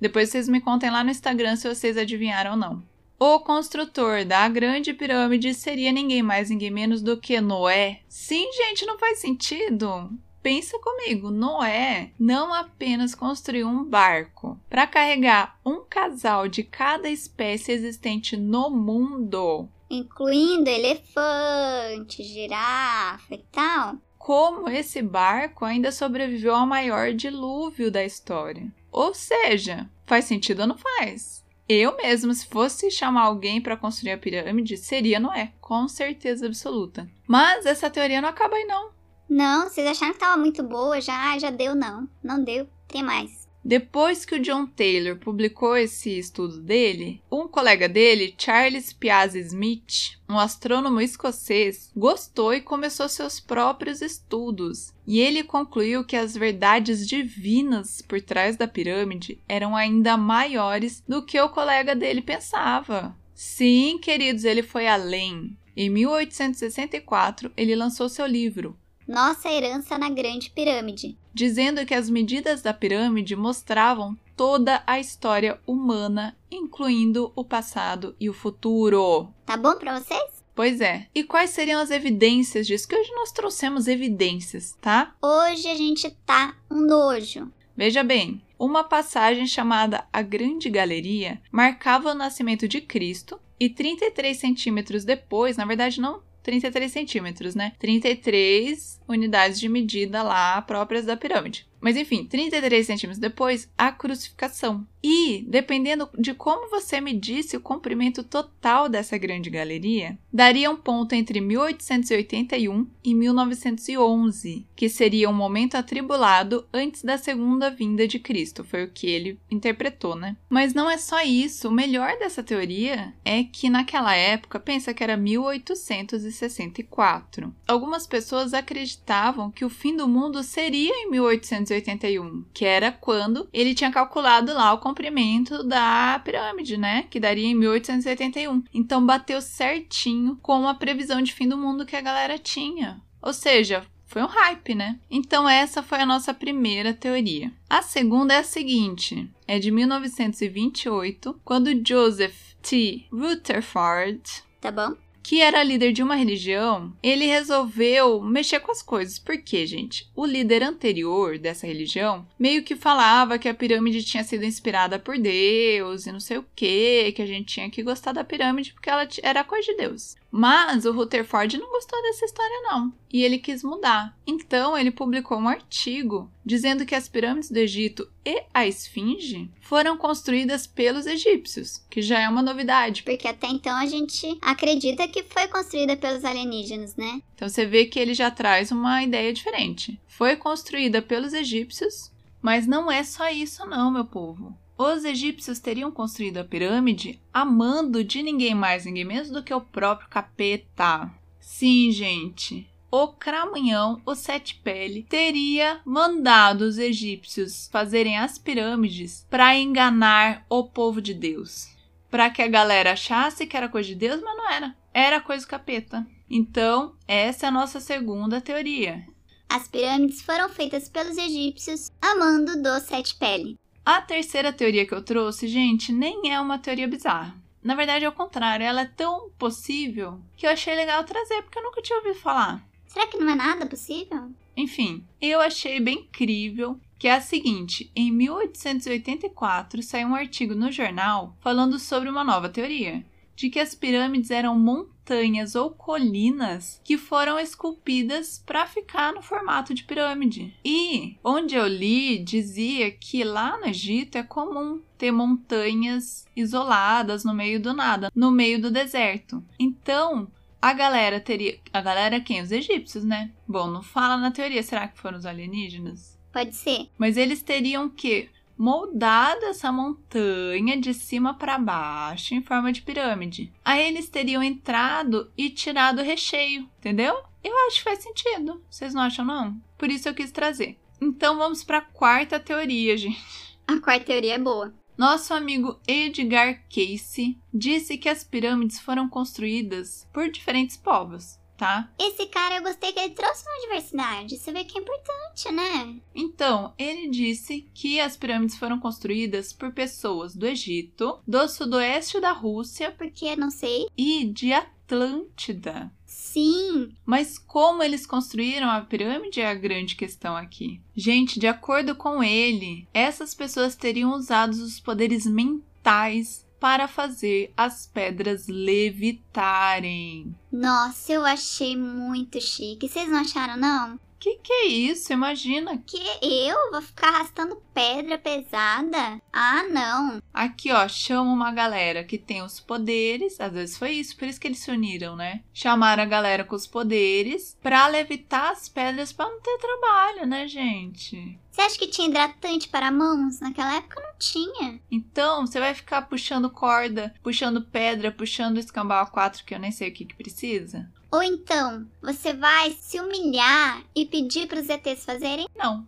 Depois 0.00 0.28
vocês 0.28 0.48
me 0.48 0.60
contem 0.60 0.92
lá 0.92 1.02
no 1.02 1.10
Instagram 1.10 1.56
se 1.56 1.68
vocês 1.68 1.96
adivinharam 1.96 2.52
ou 2.52 2.56
não. 2.56 2.84
O 3.18 3.40
construtor 3.40 4.24
da 4.26 4.46
Grande 4.48 4.92
Pirâmide 4.92 5.54
seria 5.54 5.90
ninguém 5.90 6.22
mais, 6.22 6.50
ninguém 6.50 6.70
menos 6.70 7.00
do 7.02 7.16
que 7.16 7.40
Noé. 7.40 8.00
Sim, 8.08 8.50
gente, 8.52 8.84
não 8.84 8.98
faz 8.98 9.20
sentido. 9.20 10.10
Pensa 10.42 10.78
comigo, 10.78 11.30
Noé 11.30 12.12
não 12.20 12.52
apenas 12.54 13.14
construiu 13.14 13.66
um 13.66 13.82
barco 13.82 14.60
para 14.70 14.86
carregar 14.86 15.58
um 15.64 15.80
casal 15.88 16.46
de 16.46 16.62
cada 16.62 17.08
espécie 17.08 17.72
existente 17.72 18.36
no 18.36 18.70
mundo, 18.70 19.68
Incluindo 19.90 20.68
elefante, 20.68 22.22
girafa 22.22 23.34
e 23.34 23.38
tal. 23.50 23.96
como 24.18 24.68
esse 24.68 25.00
barco 25.02 25.64
ainda 25.64 25.90
sobreviveu 25.90 26.54
ao 26.54 26.66
maior 26.66 27.12
dilúvio 27.12 27.90
da 27.90 28.04
história. 28.04 28.66
Ou 28.92 29.14
seja, 29.14 29.88
faz 30.04 30.24
sentido 30.26 30.60
ou 30.62 30.66
não 30.68 30.76
faz? 30.78 31.44
Eu 31.68 31.96
mesmo, 31.96 32.32
se 32.32 32.46
fosse 32.46 32.90
chamar 32.90 33.22
alguém 33.22 33.60
para 33.60 33.76
construir 33.76 34.12
a 34.12 34.18
pirâmide, 34.18 34.76
seria 34.76 35.18
Noé, 35.18 35.52
com 35.60 35.88
certeza 35.88 36.46
absoluta. 36.46 37.08
Mas 37.26 37.66
essa 37.66 37.90
teoria 37.90 38.20
não 38.20 38.28
acaba 38.28 38.54
aí 38.54 38.64
não. 38.64 38.90
Não, 39.28 39.68
vocês 39.68 39.86
acharam 39.86 40.12
que 40.12 40.20
tava 40.20 40.36
muito 40.36 40.62
boa 40.62 41.00
já? 41.00 41.36
Já 41.38 41.50
deu, 41.50 41.74
não. 41.74 42.08
Não 42.22 42.42
deu. 42.42 42.68
Tem 42.86 43.02
mais. 43.02 43.45
Depois 43.66 44.24
que 44.24 44.36
o 44.36 44.38
John 44.38 44.64
Taylor 44.64 45.16
publicou 45.16 45.76
esse 45.76 46.16
estudo 46.16 46.60
dele, 46.60 47.20
um 47.28 47.48
colega 47.48 47.88
dele, 47.88 48.32
Charles 48.38 48.92
Piazzi 48.92 49.40
Smith, 49.40 50.16
um 50.28 50.38
astrônomo 50.38 51.00
escocês, 51.00 51.90
gostou 51.96 52.54
e 52.54 52.60
começou 52.60 53.08
seus 53.08 53.40
próprios 53.40 54.00
estudos. 54.00 54.94
E 55.04 55.18
ele 55.18 55.42
concluiu 55.42 56.04
que 56.04 56.14
as 56.14 56.36
verdades 56.36 57.08
divinas 57.08 58.00
por 58.00 58.20
trás 58.20 58.56
da 58.56 58.68
pirâmide 58.68 59.40
eram 59.48 59.74
ainda 59.74 60.16
maiores 60.16 61.02
do 61.08 61.20
que 61.20 61.40
o 61.40 61.48
colega 61.48 61.96
dele 61.96 62.22
pensava. 62.22 63.16
Sim, 63.34 63.98
queridos, 64.00 64.44
ele 64.44 64.62
foi 64.62 64.86
além. 64.86 65.58
Em 65.76 65.90
1864, 65.90 67.50
ele 67.56 67.74
lançou 67.74 68.08
seu 68.08 68.26
livro, 68.26 68.78
Nossa 69.06 69.48
herança 69.50 69.96
na 69.96 70.08
Grande 70.10 70.50
Pirâmide. 70.50 71.16
dizendo 71.32 71.84
que 71.84 71.94
as 71.94 72.08
medidas 72.10 72.62
da 72.62 72.72
pirâmide 72.72 73.36
mostravam 73.36 74.16
toda 74.36 74.82
a 74.86 74.98
história 74.98 75.60
humana, 75.66 76.36
incluindo 76.50 77.32
o 77.36 77.44
passado 77.44 78.16
e 78.18 78.28
o 78.28 78.34
futuro. 78.34 79.28
Tá 79.44 79.56
bom 79.56 79.74
pra 79.76 79.98
vocês? 79.98 80.42
Pois 80.54 80.80
é. 80.80 81.06
E 81.14 81.22
quais 81.22 81.50
seriam 81.50 81.80
as 81.80 81.90
evidências 81.90 82.66
disso? 82.66 82.88
Que 82.88 82.96
hoje 82.96 83.12
nós 83.14 83.30
trouxemos 83.32 83.86
evidências, 83.86 84.76
tá? 84.80 85.14
Hoje 85.22 85.68
a 85.68 85.74
gente 85.74 86.10
tá 86.24 86.56
um 86.70 86.80
nojo. 86.80 87.52
Veja 87.76 88.02
bem, 88.02 88.40
uma 88.58 88.82
passagem 88.82 89.46
chamada 89.46 90.06
a 90.10 90.22
Grande 90.22 90.70
Galeria 90.70 91.42
marcava 91.52 92.12
o 92.12 92.14
nascimento 92.14 92.66
de 92.66 92.80
Cristo 92.80 93.38
e 93.60 93.68
33 93.68 94.36
centímetros 94.36 95.04
depois, 95.04 95.58
na 95.58 95.66
verdade 95.66 96.00
não 96.00 96.22
33 96.46 96.92
centímetros, 96.92 97.54
né? 97.56 97.72
33 97.76 99.00
unidades 99.08 99.58
de 99.58 99.68
medida 99.68 100.22
lá 100.22 100.62
próprias 100.62 101.04
da 101.04 101.16
pirâmide. 101.16 101.66
Mas 101.80 101.96
enfim, 101.96 102.24
33 102.24 102.86
centímetros 102.86 103.18
depois, 103.18 103.68
a 103.76 103.90
crucificação. 103.90 104.86
E, 105.08 105.44
dependendo 105.46 106.08
de 106.18 106.34
como 106.34 106.68
você 106.68 107.00
medisse 107.00 107.56
o 107.56 107.60
comprimento 107.60 108.24
total 108.24 108.88
dessa 108.88 109.16
grande 109.16 109.48
galeria, 109.48 110.18
daria 110.32 110.68
um 110.68 110.74
ponto 110.74 111.12
entre 111.12 111.40
1881 111.40 112.88
e 113.04 113.14
1911, 113.14 114.66
que 114.74 114.88
seria 114.88 115.30
um 115.30 115.32
momento 115.32 115.76
atribulado 115.76 116.66
antes 116.72 117.04
da 117.04 117.16
segunda 117.16 117.70
vinda 117.70 118.08
de 118.08 118.18
Cristo, 118.18 118.64
foi 118.64 118.82
o 118.82 118.90
que 118.90 119.06
ele 119.06 119.38
interpretou, 119.48 120.16
né? 120.16 120.36
Mas 120.50 120.74
não 120.74 120.90
é 120.90 120.98
só 120.98 121.22
isso, 121.22 121.68
o 121.68 121.72
melhor 121.72 122.18
dessa 122.18 122.42
teoria 122.42 123.14
é 123.24 123.44
que 123.44 123.70
naquela 123.70 124.16
época, 124.16 124.58
pensa 124.58 124.92
que 124.92 125.04
era 125.04 125.16
1864. 125.16 127.54
Algumas 127.68 128.08
pessoas 128.08 128.52
acreditavam 128.52 129.52
que 129.52 129.64
o 129.64 129.70
fim 129.70 129.96
do 129.96 130.08
mundo 130.08 130.42
seria 130.42 130.92
em 130.92 131.08
1881, 131.12 132.44
que 132.52 132.64
era 132.64 132.90
quando 132.90 133.48
ele 133.52 133.72
tinha 133.72 133.92
calculado 133.92 134.52
lá 134.52 134.72
o 134.72 134.95
comprimento 134.96 135.62
da 135.62 136.18
pirâmide, 136.24 136.78
né? 136.78 137.04
Que 137.10 137.20
daria 137.20 137.46
em 137.46 137.54
1881. 137.54 138.64
Então 138.72 139.04
bateu 139.04 139.42
certinho 139.42 140.38
com 140.42 140.66
a 140.66 140.74
previsão 140.74 141.20
de 141.20 141.34
fim 141.34 141.46
do 141.46 141.58
mundo 141.58 141.84
que 141.84 141.94
a 141.94 142.00
galera 142.00 142.38
tinha. 142.38 143.02
Ou 143.20 143.34
seja, 143.34 143.84
foi 144.06 144.22
um 144.22 144.26
hype, 144.26 144.74
né? 144.74 144.98
Então, 145.10 145.46
essa 145.46 145.82
foi 145.82 146.00
a 146.00 146.06
nossa 146.06 146.32
primeira 146.32 146.94
teoria. 146.94 147.52
A 147.68 147.82
segunda 147.82 148.32
é 148.32 148.38
a 148.38 148.44
seguinte: 148.44 149.28
é 149.46 149.58
de 149.58 149.70
1928, 149.70 151.40
quando 151.44 151.86
Joseph 151.86 152.54
T. 152.62 153.04
Rutherford. 153.12 154.22
Tá 154.60 154.70
bom? 154.70 154.96
Que 155.26 155.42
era 155.42 155.60
líder 155.64 155.90
de 155.90 156.04
uma 156.04 156.14
religião, 156.14 156.92
ele 157.02 157.26
resolveu 157.26 158.22
mexer 158.22 158.60
com 158.60 158.70
as 158.70 158.80
coisas. 158.80 159.18
Por 159.18 159.36
quê, 159.38 159.66
gente? 159.66 160.08
O 160.14 160.24
líder 160.24 160.62
anterior 160.62 161.36
dessa 161.36 161.66
religião 161.66 162.24
meio 162.38 162.62
que 162.62 162.76
falava 162.76 163.36
que 163.36 163.48
a 163.48 163.54
pirâmide 163.54 164.04
tinha 164.04 164.22
sido 164.22 164.44
inspirada 164.44 165.00
por 165.00 165.18
Deus 165.18 166.06
e 166.06 166.12
não 166.12 166.20
sei 166.20 166.38
o 166.38 166.46
que, 166.54 167.10
que 167.10 167.22
a 167.22 167.26
gente 167.26 167.54
tinha 167.54 167.68
que 167.68 167.82
gostar 167.82 168.12
da 168.12 168.22
pirâmide 168.22 168.72
porque 168.72 168.88
ela 168.88 169.08
era 169.20 169.42
coisa 169.42 169.66
de 169.66 169.76
Deus. 169.78 170.14
Mas 170.30 170.84
o 170.84 170.92
Rutherford 170.92 171.58
não 171.58 171.70
gostou 171.70 172.00
dessa 172.02 172.24
história, 172.24 172.62
não, 172.64 172.92
e 173.12 173.22
ele 173.22 173.38
quis 173.38 173.62
mudar. 173.62 174.16
Então 174.26 174.76
ele 174.76 174.90
publicou 174.90 175.38
um 175.38 175.48
artigo 175.48 176.30
dizendo 176.44 176.84
que 176.84 176.94
as 176.94 177.08
pirâmides 177.08 177.50
do 177.50 177.56
Egito 177.56 178.10
e 178.24 178.44
a 178.52 178.66
Esfinge 178.66 179.50
foram 179.60 179.96
construídas 179.96 180.66
pelos 180.66 181.06
egípcios, 181.06 181.84
que 181.88 182.02
já 182.02 182.20
é 182.20 182.28
uma 182.28 182.42
novidade. 182.42 183.02
Porque 183.02 183.28
até 183.28 183.46
então 183.46 183.76
a 183.76 183.86
gente 183.86 184.36
acredita 184.42 185.08
que 185.08 185.22
foi 185.22 185.48
construída 185.48 185.96
pelos 185.96 186.24
alienígenas, 186.24 186.96
né? 186.96 187.22
Então 187.34 187.48
você 187.48 187.64
vê 187.64 187.86
que 187.86 187.98
ele 187.98 188.14
já 188.14 188.30
traz 188.30 188.70
uma 188.70 189.02
ideia 189.02 189.32
diferente. 189.32 189.98
Foi 190.06 190.36
construída 190.36 191.00
pelos 191.00 191.32
egípcios, 191.32 192.12
mas 192.42 192.66
não 192.66 192.90
é 192.90 193.02
só 193.02 193.28
isso, 193.30 193.64
não, 193.66 193.90
meu 193.90 194.04
povo. 194.04 194.56
Os 194.78 195.04
egípcios 195.04 195.58
teriam 195.58 195.90
construído 195.90 196.36
a 196.36 196.44
pirâmide 196.44 197.18
a 197.32 197.44
mando 197.44 198.04
de 198.04 198.22
ninguém 198.22 198.54
mais, 198.54 198.84
ninguém 198.84 199.04
menos 199.04 199.30
do 199.30 199.42
que 199.42 199.54
o 199.54 199.60
próprio 199.60 200.08
capeta. 200.08 201.10
Sim, 201.40 201.90
gente. 201.90 202.68
O 202.90 203.08
Cramunhão, 203.08 204.00
o 204.04 204.14
Sete 204.14 204.54
Pele, 204.56 205.02
teria 205.08 205.80
mandado 205.84 206.62
os 206.62 206.78
egípcios 206.78 207.68
fazerem 207.72 208.18
as 208.18 208.38
pirâmides 208.38 209.26
para 209.30 209.56
enganar 209.56 210.44
o 210.48 210.64
povo 210.64 211.00
de 211.00 211.14
Deus. 211.14 211.68
Para 212.10 212.30
que 212.30 212.42
a 212.42 212.48
galera 212.48 212.92
achasse 212.92 213.46
que 213.46 213.56
era 213.56 213.68
coisa 213.68 213.88
de 213.88 213.94
Deus, 213.94 214.20
mas 214.22 214.36
não 214.36 214.50
era. 214.50 214.76
Era 214.92 215.20
coisa 215.20 215.44
do 215.44 215.48
capeta. 215.48 216.06
Então, 216.28 216.94
essa 217.08 217.46
é 217.46 217.48
a 217.48 217.52
nossa 217.52 217.80
segunda 217.80 218.40
teoria. 218.40 219.06
As 219.48 219.68
pirâmides 219.68 220.22
foram 220.22 220.48
feitas 220.48 220.88
pelos 220.88 221.16
egípcios 221.16 221.90
a 222.00 222.14
mando 222.14 222.62
do 222.62 222.80
Sete 222.80 223.14
Pele. 223.16 223.58
A 223.86 224.00
terceira 224.02 224.52
teoria 224.52 224.84
que 224.84 224.92
eu 224.92 225.00
trouxe, 225.00 225.46
gente, 225.46 225.92
nem 225.92 226.32
é 226.32 226.40
uma 226.40 226.58
teoria 226.58 226.88
bizarra. 226.88 227.40
Na 227.62 227.76
verdade, 227.76 228.04
é 228.04 228.08
o 228.08 228.12
contrário, 228.12 228.66
ela 228.66 228.80
é 228.80 228.84
tão 228.84 229.30
possível 229.38 230.20
que 230.36 230.44
eu 230.44 230.50
achei 230.50 230.74
legal 230.74 231.04
trazer, 231.04 231.40
porque 231.42 231.56
eu 231.56 231.62
nunca 231.62 231.80
tinha 231.80 231.96
ouvido 231.98 232.16
falar. 232.16 232.66
Será 232.84 233.06
que 233.06 233.16
não 233.16 233.30
é 233.30 233.36
nada 233.36 233.64
possível? 233.64 234.32
Enfim, 234.56 235.06
eu 235.20 235.40
achei 235.40 235.78
bem 235.78 236.00
incrível 236.00 236.80
que 236.98 237.06
é 237.06 237.14
a 237.14 237.20
seguinte: 237.20 237.88
em 237.94 238.10
1884 238.10 239.80
saiu 239.84 240.08
um 240.08 240.16
artigo 240.16 240.56
no 240.56 240.72
jornal 240.72 241.36
falando 241.38 241.78
sobre 241.78 242.08
uma 242.08 242.24
nova 242.24 242.48
teoria, 242.48 243.06
de 243.36 243.48
que 243.48 243.60
as 243.60 243.72
pirâmides 243.72 244.32
eram 244.32 244.58
montanhas 245.06 245.54
ou 245.54 245.70
colinas 245.70 246.80
que 246.82 246.98
foram 246.98 247.38
esculpidas 247.38 248.42
para 248.44 248.66
ficar 248.66 249.12
no 249.12 249.22
formato 249.22 249.72
de 249.72 249.84
pirâmide. 249.84 250.52
E 250.64 251.16
onde 251.22 251.54
eu 251.54 251.66
li 251.66 252.18
dizia 252.18 252.90
que 252.90 253.22
lá 253.22 253.56
no 253.58 253.66
Egito 253.66 254.18
é 254.18 254.22
comum 254.24 254.82
ter 254.98 255.12
montanhas 255.12 256.26
isoladas 256.34 257.24
no 257.24 257.32
meio 257.32 257.60
do 257.60 257.72
nada, 257.72 258.10
no 258.14 258.30
meio 258.32 258.60
do 258.60 258.70
deserto. 258.70 259.42
Então, 259.58 260.26
a 260.60 260.72
galera 260.72 261.20
teria. 261.20 261.58
A 261.72 261.80
galera 261.80 262.20
quem? 262.20 262.42
Os 262.42 262.50
egípcios, 262.50 263.04
né? 263.04 263.30
Bom, 263.46 263.68
não 263.68 263.82
fala 263.82 264.16
na 264.16 264.32
teoria, 264.32 264.62
será 264.62 264.88
que 264.88 264.98
foram 264.98 265.18
os 265.18 265.26
alienígenas? 265.26 266.18
Pode 266.32 266.54
ser. 266.56 266.90
Mas 266.98 267.16
eles 267.16 267.42
teriam 267.42 267.88
que 267.88 268.28
moldado 268.56 269.44
essa 269.46 269.70
montanha 269.70 270.80
de 270.80 270.94
cima 270.94 271.34
para 271.34 271.58
baixo 271.58 272.34
em 272.34 272.42
forma 272.42 272.72
de 272.72 272.82
pirâmide. 272.82 273.52
Aí 273.64 273.86
eles 273.86 274.08
teriam 274.08 274.42
entrado 274.42 275.30
e 275.36 275.50
tirado 275.50 276.00
o 276.00 276.04
recheio, 276.04 276.68
entendeu? 276.78 277.16
Eu 277.42 277.54
acho 277.66 277.78
que 277.78 277.84
faz 277.84 278.02
sentido. 278.02 278.62
Vocês 278.70 278.94
não 278.94 279.02
acham 279.02 279.24
não? 279.24 279.60
Por 279.78 279.90
isso 279.90 280.08
eu 280.08 280.14
quis 280.14 280.30
trazer. 280.30 280.78
Então 281.00 281.36
vamos 281.36 281.62
para 281.62 281.78
a 281.78 281.82
quarta 281.82 282.40
teoria, 282.40 282.96
gente. 282.96 283.22
A 283.66 283.78
quarta 283.80 284.06
teoria 284.06 284.34
é 284.34 284.38
boa. 284.38 284.72
Nosso 284.96 285.34
amigo 285.34 285.78
Edgar 285.86 286.62
Cayce 286.72 287.38
disse 287.52 287.98
que 287.98 288.08
as 288.08 288.24
pirâmides 288.24 288.80
foram 288.80 289.08
construídas 289.08 290.08
por 290.12 290.30
diferentes 290.30 290.76
povos 290.76 291.38
tá? 291.56 291.88
Esse 291.98 292.26
cara 292.26 292.56
eu 292.56 292.62
gostei 292.62 292.92
que 292.92 293.00
ele 293.00 293.14
trouxe 293.14 293.44
uma 293.48 293.60
diversidade. 293.62 294.36
Você 294.36 294.52
vê 294.52 294.64
que 294.64 294.78
é 294.78 294.80
importante, 294.80 295.52
né? 295.52 295.96
Então, 296.14 296.72
ele 296.78 297.08
disse 297.08 297.68
que 297.74 298.00
as 298.00 298.16
pirâmides 298.16 298.56
foram 298.56 298.78
construídas 298.78 299.52
por 299.52 299.72
pessoas 299.72 300.34
do 300.34 300.46
Egito, 300.46 301.20
do 301.26 301.48
sudoeste 301.48 302.20
da 302.20 302.32
Rússia, 302.32 302.90
porque 302.90 303.34
não 303.36 303.50
sei, 303.50 303.86
e 303.96 304.24
de 304.24 304.52
Atlântida. 304.52 305.90
Sim. 306.04 306.94
Mas 307.04 307.38
como 307.38 307.82
eles 307.82 308.06
construíram 308.06 308.70
a 308.70 308.80
pirâmide 308.80 309.40
é 309.40 309.48
a 309.48 309.54
grande 309.54 309.96
questão 309.96 310.36
aqui. 310.36 310.80
Gente, 310.94 311.40
de 311.40 311.46
acordo 311.46 311.94
com 311.96 312.22
ele, 312.22 312.86
essas 312.94 313.34
pessoas 313.34 313.74
teriam 313.74 314.14
usado 314.14 314.52
os 314.52 314.78
poderes 314.78 315.26
mentais 315.26 316.45
para 316.58 316.88
fazer 316.88 317.52
as 317.56 317.86
pedras 317.86 318.46
levitarem. 318.48 320.34
Nossa, 320.50 321.12
eu 321.12 321.24
achei 321.24 321.76
muito 321.76 322.40
chique. 322.40 322.88
Vocês 322.88 323.08
não 323.08 323.20
acharam, 323.20 323.56
não? 323.56 323.98
Que 324.26 324.38
que 324.38 324.52
é 324.52 324.66
isso? 324.66 325.12
Imagina. 325.12 325.78
Que 325.86 326.02
eu 326.20 326.72
vou 326.72 326.82
ficar 326.82 327.10
arrastando 327.10 327.62
pedra 327.72 328.18
pesada? 328.18 329.22
Ah, 329.32 329.62
não. 329.70 330.20
Aqui, 330.34 330.72
ó, 330.72 330.88
chama 330.88 331.30
uma 331.30 331.52
galera 331.52 332.02
que 332.02 332.18
tem 332.18 332.42
os 332.42 332.58
poderes. 332.58 333.40
Às 333.40 333.52
vezes 333.52 333.78
foi 333.78 333.92
isso, 333.92 334.16
por 334.16 334.26
isso 334.26 334.40
que 334.40 334.48
eles 334.48 334.58
se 334.58 334.68
uniram, 334.68 335.14
né? 335.14 335.44
Chamaram 335.54 336.02
a 336.02 336.06
galera 336.06 336.42
com 336.42 336.56
os 336.56 336.66
poderes 336.66 337.56
pra 337.62 337.86
levitar 337.86 338.50
as 338.50 338.68
pedras 338.68 339.12
pra 339.12 339.30
não 339.30 339.40
ter 339.40 339.58
trabalho, 339.58 340.26
né, 340.26 340.48
gente? 340.48 341.38
Você 341.48 341.62
acha 341.62 341.78
que 341.78 341.86
tinha 341.86 342.08
hidratante 342.08 342.68
para 342.68 342.90
mãos? 342.90 343.38
Naquela 343.38 343.76
época 343.76 343.98
não 344.00 344.18
tinha. 344.18 344.80
Então, 344.90 345.46
você 345.46 345.60
vai 345.60 345.72
ficar 345.72 346.02
puxando 346.02 346.50
corda, 346.50 347.14
puxando 347.22 347.62
pedra, 347.62 348.10
puxando 348.10 348.58
escambau 348.58 349.06
4 349.06 349.44
que 349.44 349.54
eu 349.54 349.58
nem 349.60 349.70
sei 349.70 349.88
o 349.88 349.94
que, 349.94 350.04
que 350.04 350.16
precisa? 350.16 350.90
Ou 351.10 351.22
então, 351.22 351.86
você 352.02 352.32
vai 352.32 352.70
se 352.72 353.00
humilhar 353.00 353.82
e 353.94 354.04
pedir 354.04 354.46
para 354.46 354.60
os 354.60 354.68
ETs 354.68 355.04
fazerem? 355.04 355.46
Não. 355.56 355.86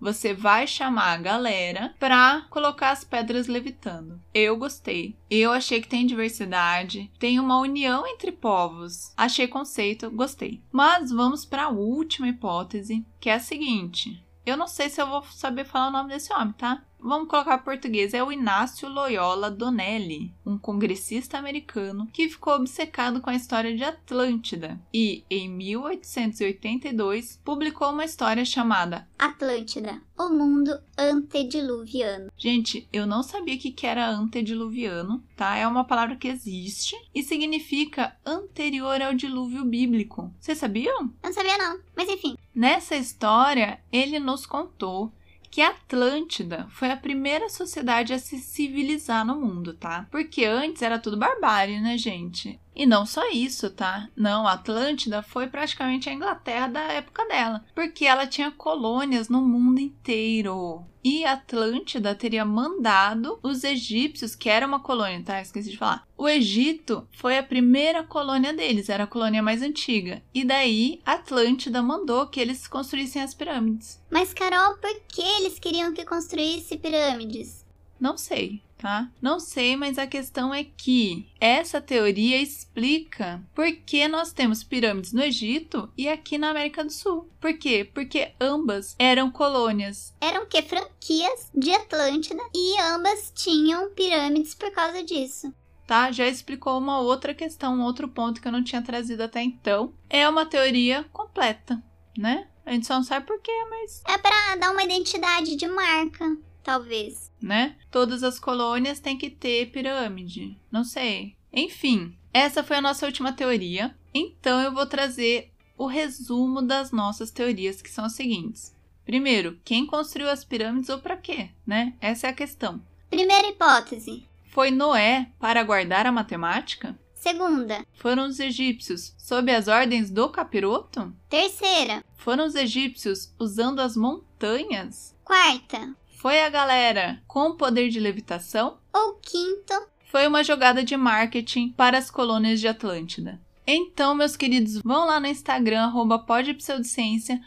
Você 0.00 0.32
vai 0.32 0.64
chamar 0.66 1.12
a 1.12 1.16
galera 1.16 1.94
pra 1.98 2.46
colocar 2.50 2.90
as 2.90 3.02
pedras 3.02 3.48
levitando. 3.48 4.20
Eu 4.32 4.56
gostei. 4.56 5.16
Eu 5.28 5.50
achei 5.50 5.82
que 5.82 5.88
tem 5.88 6.06
diversidade, 6.06 7.10
tem 7.18 7.40
uma 7.40 7.58
união 7.58 8.06
entre 8.06 8.30
povos. 8.30 9.12
Achei 9.16 9.48
conceito, 9.48 10.08
gostei. 10.10 10.62
Mas 10.70 11.10
vamos 11.10 11.44
para 11.44 11.64
a 11.64 11.70
última 11.70 12.28
hipótese, 12.28 13.04
que 13.18 13.28
é 13.28 13.34
a 13.34 13.40
seguinte: 13.40 14.24
eu 14.46 14.56
não 14.56 14.66
sei 14.66 14.88
se 14.88 14.98
eu 14.98 15.06
vou 15.06 15.22
saber 15.24 15.64
falar 15.64 15.88
o 15.88 15.92
nome 15.92 16.08
desse 16.08 16.32
homem, 16.32 16.52
tá? 16.52 16.82
Vamos 17.00 17.28
colocar 17.28 17.58
português, 17.58 18.12
é 18.12 18.22
o 18.22 18.32
Inácio 18.32 18.88
Loyola 18.88 19.50
Donnelly, 19.50 20.32
um 20.44 20.58
congressista 20.58 21.38
americano 21.38 22.08
que 22.12 22.28
ficou 22.28 22.54
obcecado 22.54 23.20
com 23.20 23.30
a 23.30 23.34
história 23.34 23.74
de 23.74 23.84
Atlântida 23.84 24.80
e, 24.92 25.24
em 25.30 25.48
1882, 25.48 27.40
publicou 27.44 27.90
uma 27.90 28.04
história 28.04 28.44
chamada 28.44 29.08
Atlântida, 29.18 30.02
o 30.18 30.28
mundo 30.28 30.78
antediluviano. 30.96 32.30
Gente, 32.36 32.88
eu 32.92 33.06
não 33.06 33.22
sabia 33.22 33.56
que 33.56 33.70
que 33.70 33.86
era 33.86 34.08
antediluviano, 34.10 35.22
tá? 35.36 35.56
É 35.56 35.66
uma 35.66 35.84
palavra 35.84 36.16
que 36.16 36.28
existe 36.28 36.96
e 37.14 37.22
significa 37.22 38.16
anterior 38.26 39.00
ao 39.00 39.14
dilúvio 39.14 39.64
bíblico. 39.64 40.32
Vocês 40.40 40.58
sabiam? 40.58 41.02
Eu 41.02 41.10
não 41.24 41.32
sabia 41.32 41.56
não, 41.56 41.78
mas 41.96 42.08
enfim. 42.08 42.36
Nessa 42.54 42.96
história, 42.96 43.80
ele 43.92 44.18
nos 44.18 44.44
contou 44.44 45.12
que 45.58 45.62
Atlântida 45.62 46.68
foi 46.70 46.88
a 46.88 46.96
primeira 46.96 47.48
sociedade 47.48 48.12
a 48.12 48.18
se 48.20 48.38
civilizar 48.38 49.26
no 49.26 49.34
mundo, 49.34 49.74
tá? 49.74 50.06
Porque 50.08 50.44
antes 50.44 50.82
era 50.82 51.00
tudo 51.00 51.16
barbárie, 51.16 51.80
né, 51.80 51.98
gente? 51.98 52.60
E 52.78 52.86
não 52.86 53.04
só 53.04 53.28
isso, 53.28 53.68
tá? 53.70 54.08
Não, 54.14 54.46
Atlântida 54.46 55.20
foi 55.20 55.48
praticamente 55.48 56.08
a 56.08 56.12
Inglaterra 56.12 56.68
da 56.68 56.80
época 56.92 57.26
dela, 57.26 57.64
porque 57.74 58.04
ela 58.04 58.24
tinha 58.24 58.52
colônias 58.52 59.28
no 59.28 59.42
mundo 59.42 59.80
inteiro. 59.80 60.86
E 61.02 61.24
Atlântida 61.24 62.14
teria 62.14 62.44
mandado 62.44 63.40
os 63.42 63.64
egípcios, 63.64 64.36
que 64.36 64.48
era 64.48 64.66
uma 64.66 64.78
colônia, 64.78 65.22
tá? 65.24 65.40
Esqueci 65.40 65.70
de 65.70 65.76
falar. 65.76 66.06
O 66.16 66.28
Egito 66.28 67.08
foi 67.12 67.38
a 67.38 67.42
primeira 67.42 68.04
colônia 68.04 68.52
deles, 68.52 68.88
era 68.88 69.04
a 69.04 69.08
colônia 69.08 69.42
mais 69.42 69.62
antiga. 69.62 70.22
E 70.32 70.44
daí 70.44 71.00
Atlântida 71.04 71.82
mandou 71.82 72.26
que 72.26 72.38
eles 72.38 72.66
construíssem 72.66 73.22
as 73.22 73.34
pirâmides. 73.34 74.00
Mas, 74.10 74.34
Carol, 74.34 74.76
por 74.76 75.00
que 75.08 75.22
eles 75.22 75.58
queriam 75.58 75.92
que 75.92 76.04
construísse 76.04 76.76
pirâmides? 76.76 77.57
Não 78.00 78.16
sei 78.16 78.62
tá? 78.78 79.10
Não 79.20 79.40
sei, 79.40 79.76
mas 79.76 79.98
a 79.98 80.06
questão 80.06 80.54
é 80.54 80.64
que 80.64 81.28
essa 81.40 81.80
teoria 81.80 82.40
explica 82.40 83.42
por 83.54 83.70
que 83.72 84.06
nós 84.08 84.32
temos 84.32 84.62
pirâmides 84.62 85.12
no 85.12 85.22
Egito 85.22 85.90
e 85.96 86.08
aqui 86.08 86.38
na 86.38 86.50
América 86.50 86.84
do 86.84 86.92
Sul. 86.92 87.28
Por 87.40 87.52
quê? 87.58 87.88
Porque 87.92 88.32
ambas 88.40 88.94
eram 88.98 89.30
colônias. 89.30 90.14
Eram 90.20 90.46
que 90.46 90.62
franquias 90.62 91.50
de 91.54 91.72
Atlântida 91.72 92.42
e 92.54 92.80
ambas 92.80 93.32
tinham 93.34 93.90
pirâmides 93.90 94.54
por 94.54 94.70
causa 94.70 95.02
disso. 95.02 95.52
Tá, 95.86 96.12
já 96.12 96.26
explicou 96.26 96.78
uma 96.78 97.00
outra 97.00 97.34
questão, 97.34 97.74
um 97.74 97.82
outro 97.82 98.08
ponto 98.08 98.40
que 98.40 98.46
eu 98.46 98.52
não 98.52 98.62
tinha 98.62 98.82
trazido 98.82 99.22
até 99.22 99.42
então. 99.42 99.92
É 100.08 100.28
uma 100.28 100.44
teoria 100.44 101.04
completa, 101.12 101.82
né? 102.16 102.46
A 102.64 102.72
gente 102.72 102.86
só 102.86 102.96
não 102.96 103.02
sabe 103.02 103.26
por 103.26 103.40
quê, 103.40 103.50
mas. 103.70 104.02
É 104.06 104.18
para 104.18 104.56
dar 104.56 104.70
uma 104.70 104.84
identidade 104.84 105.56
de 105.56 105.66
marca 105.66 106.36
talvez. 106.68 107.32
Né? 107.40 107.76
Todas 107.90 108.22
as 108.22 108.38
colônias 108.38 109.00
têm 109.00 109.16
que 109.16 109.30
ter 109.30 109.70
pirâmide. 109.70 110.54
Não 110.70 110.84
sei. 110.84 111.34
Enfim, 111.50 112.14
essa 112.30 112.62
foi 112.62 112.76
a 112.76 112.82
nossa 112.82 113.06
última 113.06 113.32
teoria. 113.32 113.96
Então 114.12 114.60
eu 114.60 114.74
vou 114.74 114.84
trazer 114.84 115.50
o 115.78 115.86
resumo 115.86 116.60
das 116.60 116.92
nossas 116.92 117.30
teorias, 117.30 117.80
que 117.80 117.90
são 117.90 118.04
as 118.04 118.12
seguintes. 118.12 118.76
Primeiro, 119.06 119.58
quem 119.64 119.86
construiu 119.86 120.28
as 120.28 120.44
pirâmides 120.44 120.90
ou 120.90 120.98
para 120.98 121.16
quê, 121.16 121.48
né? 121.66 121.94
Essa 122.02 122.26
é 122.26 122.30
a 122.30 122.34
questão. 122.34 122.82
Primeira 123.08 123.48
hipótese. 123.48 124.26
Foi 124.50 124.70
Noé 124.70 125.30
para 125.40 125.62
guardar 125.62 126.04
a 126.04 126.12
matemática? 126.12 126.98
Segunda. 127.14 127.82
Foram 127.94 128.26
os 128.26 128.38
egípcios 128.38 129.14
sob 129.16 129.50
as 129.50 129.68
ordens 129.68 130.10
do 130.10 130.28
capiroto? 130.28 131.14
Terceira. 131.30 132.04
Foram 132.16 132.44
os 132.44 132.54
egípcios 132.54 133.32
usando 133.38 133.80
as 133.80 133.96
montanhas? 133.96 135.16
Quarta. 135.24 135.96
Foi 136.20 136.42
a 136.42 136.48
galera 136.48 137.22
com 137.28 137.52
poder 137.56 137.90
de 137.90 138.00
levitação? 138.00 138.78
Ou 138.92 139.14
quinto? 139.22 139.72
Foi 140.10 140.26
uma 140.26 140.42
jogada 140.42 140.82
de 140.82 140.96
marketing 140.96 141.70
para 141.76 141.96
as 141.96 142.10
colônias 142.10 142.58
de 142.58 142.66
Atlântida. 142.66 143.40
Então, 143.64 144.16
meus 144.16 144.36
queridos, 144.36 144.80
vão 144.82 145.06
lá 145.06 145.20
no 145.20 145.28
Instagram, 145.28 145.82
arroba 145.82 146.18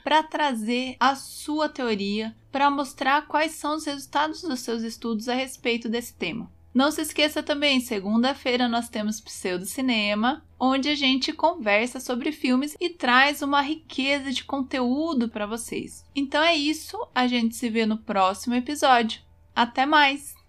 para 0.05 0.23
trazer 0.23 0.95
a 1.01 1.15
sua 1.15 1.67
teoria, 1.67 2.33
para 2.49 2.71
mostrar 2.71 3.27
quais 3.27 3.51
são 3.51 3.75
os 3.75 3.83
resultados 3.83 4.41
dos 4.41 4.61
seus 4.61 4.83
estudos 4.83 5.27
a 5.27 5.33
respeito 5.33 5.89
desse 5.89 6.13
tema. 6.13 6.49
Não 6.73 6.89
se 6.89 7.01
esqueça 7.01 7.43
também, 7.43 7.81
segunda-feira 7.81 8.67
nós 8.67 8.87
temos 8.87 9.19
Pseudo 9.19 9.65
Cinema, 9.65 10.43
onde 10.59 10.87
a 10.87 10.95
gente 10.95 11.33
conversa 11.33 11.99
sobre 11.99 12.31
filmes 12.31 12.77
e 12.79 12.89
traz 12.89 13.41
uma 13.41 13.61
riqueza 13.61 14.31
de 14.31 14.43
conteúdo 14.45 15.27
para 15.27 15.45
vocês. 15.45 16.05
Então 16.15 16.41
é 16.41 16.55
isso, 16.55 16.97
a 17.13 17.27
gente 17.27 17.55
se 17.55 17.69
vê 17.69 17.85
no 17.85 17.97
próximo 17.97 18.55
episódio. 18.55 19.21
Até 19.53 19.85
mais! 19.85 20.40